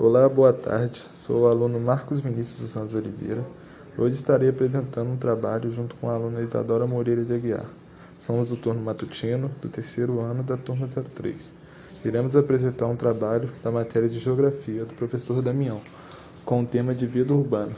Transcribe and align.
Olá, 0.00 0.28
boa 0.28 0.52
tarde. 0.52 1.02
Sou 1.12 1.40
o 1.40 1.48
aluno 1.48 1.80
Marcos 1.80 2.20
Vinícius 2.20 2.60
dos 2.60 2.70
Santos 2.70 2.94
Oliveira. 2.94 3.44
Hoje 3.98 4.14
estarei 4.14 4.48
apresentando 4.48 5.10
um 5.10 5.16
trabalho 5.16 5.72
junto 5.72 5.96
com 5.96 6.08
a 6.08 6.14
aluna 6.14 6.40
Isadora 6.40 6.86
Moreira 6.86 7.24
de 7.24 7.34
Aguiar. 7.34 7.66
Somos 8.16 8.50
do 8.50 8.56
turno 8.56 8.80
matutino 8.80 9.50
do 9.60 9.68
terceiro 9.68 10.20
ano 10.20 10.44
da 10.44 10.56
turma 10.56 10.86
03. 10.86 11.52
Iremos 12.04 12.36
apresentar 12.36 12.86
um 12.86 12.94
trabalho 12.94 13.50
da 13.60 13.72
matéria 13.72 14.08
de 14.08 14.20
Geografia 14.20 14.84
do 14.84 14.94
professor 14.94 15.42
Damião, 15.42 15.80
com 16.44 16.62
o 16.62 16.66
tema 16.66 16.94
de 16.94 17.04
vida 17.04 17.34
urbana. 17.34 17.72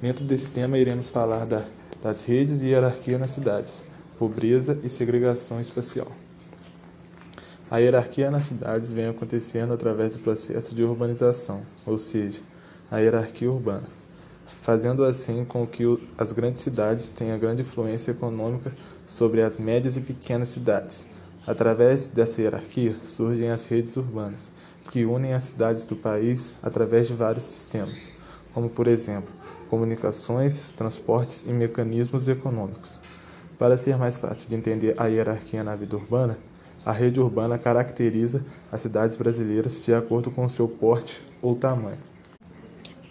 Dentro 0.00 0.24
desse 0.24 0.46
tema, 0.46 0.78
iremos 0.78 1.10
falar 1.10 1.44
da, 1.44 1.62
das 2.02 2.24
redes 2.24 2.62
e 2.62 2.68
hierarquia 2.68 3.18
nas 3.18 3.32
cidades, 3.32 3.84
pobreza 4.18 4.78
e 4.82 4.88
segregação 4.88 5.60
espacial. 5.60 6.08
A 7.70 7.76
hierarquia 7.76 8.30
nas 8.30 8.46
cidades 8.46 8.90
vem 8.90 9.08
acontecendo 9.08 9.74
através 9.74 10.14
do 10.14 10.20
processo 10.20 10.74
de 10.74 10.82
urbanização, 10.82 11.60
ou 11.84 11.98
seja, 11.98 12.40
a 12.90 12.96
hierarquia 12.96 13.52
urbana, 13.52 13.86
fazendo 14.62 15.04
assim 15.04 15.44
com 15.44 15.66
que 15.66 15.84
as 16.16 16.32
grandes 16.32 16.62
cidades 16.62 17.08
tenham 17.08 17.38
grande 17.38 17.60
influência 17.60 18.12
econômica 18.12 18.72
sobre 19.06 19.42
as 19.42 19.58
médias 19.58 19.98
e 19.98 20.00
pequenas 20.00 20.48
cidades. 20.48 21.06
Através 21.46 22.06
dessa 22.06 22.40
hierarquia 22.40 22.96
surgem 23.04 23.50
as 23.50 23.66
redes 23.66 23.94
urbanas, 23.98 24.50
que 24.90 25.04
unem 25.04 25.34
as 25.34 25.42
cidades 25.42 25.84
do 25.84 25.94
país 25.94 26.54
através 26.62 27.06
de 27.06 27.12
vários 27.12 27.44
sistemas, 27.44 28.10
como 28.54 28.70
por 28.70 28.88
exemplo, 28.88 29.28
comunicações, 29.68 30.72
transportes 30.72 31.44
e 31.46 31.52
mecanismos 31.52 32.30
econômicos. 32.30 32.98
Para 33.58 33.76
ser 33.76 33.98
mais 33.98 34.16
fácil 34.16 34.48
de 34.48 34.54
entender 34.54 34.94
a 34.96 35.08
hierarquia 35.08 35.62
na 35.62 35.76
vida 35.76 35.96
urbana, 35.96 36.38
a 36.84 36.92
rede 36.92 37.20
urbana 37.20 37.58
caracteriza 37.58 38.44
as 38.70 38.80
cidades 38.80 39.16
brasileiras 39.16 39.84
de 39.84 39.92
acordo 39.92 40.30
com 40.30 40.48
seu 40.48 40.68
porte 40.68 41.20
ou 41.42 41.54
tamanho. 41.54 41.98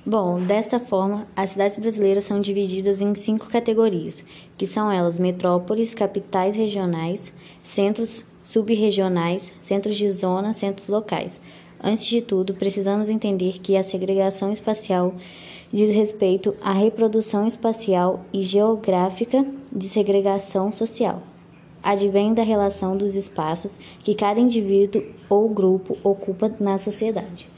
Bom, 0.05 0.39
desta 0.39 0.79
forma, 0.79 1.27
as 1.35 1.49
cidades 1.49 1.77
brasileiras 1.77 2.23
são 2.23 2.39
divididas 2.39 3.01
em 3.01 3.13
cinco 3.13 3.47
categorias, 3.47 4.23
que 4.57 4.65
são 4.65 4.89
elas 4.89 5.19
metrópoles, 5.19 5.93
capitais 5.93 6.55
regionais, 6.55 7.33
centros 7.61 8.25
subregionais, 8.41 9.51
centros 9.59 9.97
de 9.97 10.09
zona, 10.09 10.53
centros 10.53 10.87
locais. 10.87 11.41
Antes 11.83 12.05
de 12.05 12.21
tudo, 12.21 12.53
precisamos 12.53 13.09
entender 13.09 13.59
que 13.59 13.75
a 13.75 13.83
segregação 13.83 14.49
espacial 14.49 15.13
diz 15.73 15.93
respeito 15.93 16.55
à 16.61 16.71
reprodução 16.71 17.45
espacial 17.45 18.21
e 18.31 18.41
geográfica 18.41 19.45
de 19.69 19.89
segregação 19.89 20.71
social 20.71 21.21
advém 21.87 22.33
da 22.33 22.43
relação 22.43 22.97
dos 22.97 23.15
espaços 23.15 23.79
que 24.03 24.13
cada 24.13 24.41
indivíduo 24.41 25.01
ou 25.29 25.47
grupo 25.47 25.97
ocupa 26.03 26.51
na 26.59 26.77
sociedade. 26.77 27.49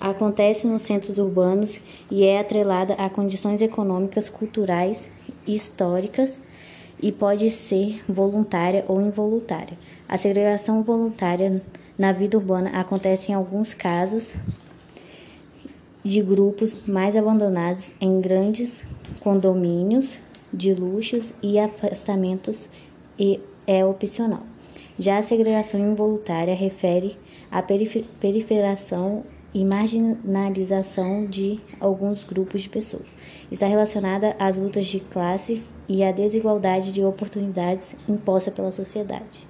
Acontece 0.00 0.68
nos 0.68 0.82
centros 0.82 1.18
urbanos 1.18 1.80
e 2.08 2.24
é 2.24 2.38
atrelada 2.38 2.94
a 2.94 3.10
condições 3.10 3.60
econômicas, 3.60 4.28
culturais 4.28 5.08
históricas 5.44 6.40
e 7.02 7.10
pode 7.10 7.50
ser 7.50 8.04
voluntária 8.08 8.84
ou 8.86 9.00
involuntária. 9.00 9.76
A 10.08 10.16
segregação 10.16 10.84
voluntária 10.84 11.60
na 11.98 12.12
vida 12.12 12.38
urbana 12.38 12.70
acontece 12.70 13.32
em 13.32 13.34
alguns 13.34 13.74
casos 13.74 14.32
de 16.04 16.22
grupos 16.22 16.86
mais 16.86 17.16
abandonados 17.16 17.92
em 18.00 18.20
grandes 18.20 18.84
condomínios 19.18 20.20
de 20.54 20.72
luxos 20.72 21.34
e 21.42 21.58
afastamentos 21.58 22.68
e 23.18 23.40
é 23.66 23.84
opcional. 23.84 24.42
Já 24.98 25.18
a 25.18 25.22
segregação 25.22 25.78
involuntária 25.80 26.54
refere 26.54 27.16
à 27.50 27.62
periferação 27.62 29.24
e 29.52 29.64
marginalização 29.64 31.26
de 31.26 31.60
alguns 31.80 32.24
grupos 32.24 32.62
de 32.62 32.68
pessoas. 32.68 33.08
Está 33.50 33.66
relacionada 33.66 34.36
às 34.38 34.58
lutas 34.58 34.86
de 34.86 35.00
classe 35.00 35.62
e 35.88 36.02
à 36.02 36.12
desigualdade 36.12 36.92
de 36.92 37.02
oportunidades 37.04 37.96
imposta 38.08 38.50
pela 38.50 38.72
sociedade. 38.72 39.46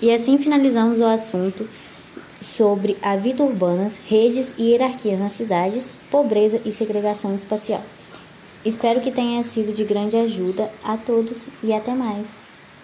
E 0.00 0.10
assim 0.12 0.38
finalizamos 0.38 1.00
o 1.00 1.04
assunto 1.04 1.68
sobre 2.40 2.96
a 3.02 3.16
vida 3.16 3.42
urbana, 3.42 3.90
redes 4.06 4.54
e 4.56 4.70
hierarquias 4.70 5.20
nas 5.20 5.32
cidades, 5.32 5.92
pobreza 6.10 6.60
e 6.64 6.72
segregação 6.72 7.34
espacial. 7.34 7.82
Espero 8.64 9.00
que 9.00 9.10
tenha 9.10 9.42
sido 9.42 9.72
de 9.72 9.84
grande 9.84 10.16
ajuda 10.16 10.70
a 10.84 10.96
todos 10.96 11.46
e 11.62 11.72
até 11.72 11.94
mais. 11.94 12.26